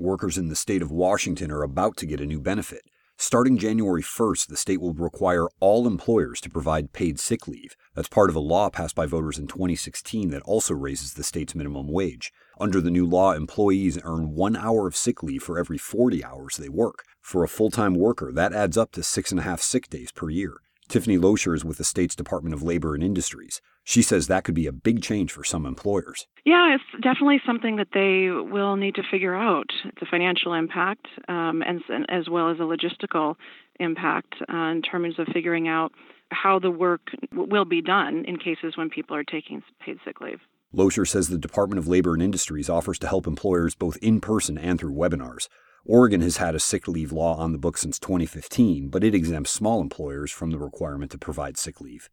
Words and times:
Workers 0.00 0.38
in 0.38 0.46
the 0.48 0.54
state 0.54 0.80
of 0.80 0.92
Washington 0.92 1.50
are 1.50 1.64
about 1.64 1.96
to 1.96 2.06
get 2.06 2.20
a 2.20 2.24
new 2.24 2.40
benefit. 2.40 2.82
Starting 3.16 3.58
January 3.58 4.00
1st, 4.00 4.46
the 4.46 4.56
state 4.56 4.80
will 4.80 4.94
require 4.94 5.48
all 5.58 5.88
employers 5.88 6.40
to 6.40 6.48
provide 6.48 6.92
paid 6.92 7.18
sick 7.18 7.48
leave. 7.48 7.74
That's 7.96 8.06
part 8.06 8.30
of 8.30 8.36
a 8.36 8.38
law 8.38 8.70
passed 8.70 8.94
by 8.94 9.06
voters 9.06 9.40
in 9.40 9.48
2016 9.48 10.30
that 10.30 10.42
also 10.42 10.72
raises 10.72 11.14
the 11.14 11.24
state's 11.24 11.56
minimum 11.56 11.88
wage. 11.88 12.30
Under 12.60 12.80
the 12.80 12.92
new 12.92 13.06
law, 13.06 13.32
employees 13.32 13.98
earn 14.04 14.36
one 14.36 14.54
hour 14.54 14.86
of 14.86 14.94
sick 14.94 15.24
leave 15.24 15.42
for 15.42 15.58
every 15.58 15.78
40 15.78 16.24
hours 16.24 16.58
they 16.58 16.68
work. 16.68 17.02
For 17.20 17.42
a 17.42 17.48
full 17.48 17.72
time 17.72 17.94
worker, 17.94 18.30
that 18.30 18.52
adds 18.52 18.78
up 18.78 18.92
to 18.92 19.02
six 19.02 19.32
and 19.32 19.40
a 19.40 19.42
half 19.42 19.60
sick 19.60 19.90
days 19.90 20.12
per 20.12 20.30
year. 20.30 20.58
Tiffany 20.88 21.18
Loescher 21.18 21.54
is 21.54 21.64
with 21.66 21.76
the 21.76 21.84
state's 21.84 22.16
Department 22.16 22.54
of 22.54 22.62
Labor 22.62 22.94
and 22.94 23.04
Industries. 23.04 23.60
She 23.84 24.00
says 24.00 24.26
that 24.26 24.44
could 24.44 24.54
be 24.54 24.66
a 24.66 24.72
big 24.72 25.02
change 25.02 25.32
for 25.32 25.44
some 25.44 25.66
employers. 25.66 26.26
Yeah, 26.46 26.74
it's 26.74 27.02
definitely 27.02 27.40
something 27.46 27.76
that 27.76 27.88
they 27.92 28.30
will 28.30 28.76
need 28.76 28.94
to 28.94 29.02
figure 29.10 29.34
out 29.34 29.66
the 30.00 30.06
financial 30.10 30.54
impact 30.54 31.06
um, 31.28 31.62
and, 31.62 31.82
as 32.08 32.28
well 32.30 32.50
as 32.50 32.58
a 32.58 32.62
logistical 32.62 33.34
impact 33.78 34.34
uh, 34.52 34.56
in 34.56 34.82
terms 34.82 35.18
of 35.18 35.26
figuring 35.32 35.68
out 35.68 35.92
how 36.30 36.58
the 36.58 36.70
work 36.70 37.02
will 37.32 37.64
be 37.64 37.82
done 37.82 38.24
in 38.26 38.38
cases 38.38 38.76
when 38.76 38.88
people 38.90 39.14
are 39.14 39.24
taking 39.24 39.62
paid 39.84 39.98
sick 40.04 40.20
leave. 40.20 40.40
Loescher 40.74 41.06
says 41.06 41.28
the 41.28 41.38
Department 41.38 41.78
of 41.78 41.88
Labor 41.88 42.14
and 42.14 42.22
Industries 42.22 42.68
offers 42.68 42.98
to 42.98 43.08
help 43.08 43.26
employers 43.26 43.74
both 43.74 43.96
in 44.02 44.20
person 44.20 44.58
and 44.58 44.78
through 44.78 44.92
webinars. 44.92 45.48
Oregon 45.84 46.20
has 46.20 46.36
had 46.36 46.54
a 46.54 46.60
sick 46.60 46.88
leave 46.88 47.12
law 47.12 47.36
on 47.36 47.52
the 47.52 47.58
books 47.58 47.80
since 47.80 47.98
2015, 47.98 48.88
but 48.88 49.04
it 49.04 49.14
exempts 49.14 49.50
small 49.50 49.80
employers 49.80 50.30
from 50.30 50.50
the 50.50 50.58
requirement 50.58 51.10
to 51.12 51.18
provide 51.18 51.56
sick 51.56 51.80
leave. 51.80 52.10